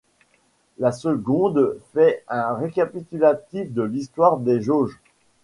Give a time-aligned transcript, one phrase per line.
[0.79, 4.99] La seconde fait un récapitulatif de l'histoire des jauges.